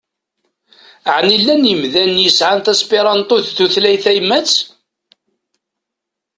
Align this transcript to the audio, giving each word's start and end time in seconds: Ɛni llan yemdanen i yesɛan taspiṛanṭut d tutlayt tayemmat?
Ɛni 1.15 1.35
llan 1.41 1.63
yemdanen 1.69 2.21
i 2.21 2.23
yesɛan 2.25 2.59
taspiṛanṭut 2.61 3.45
d 3.49 3.53
tutlayt 3.57 4.01
tayemmat? 4.03 4.51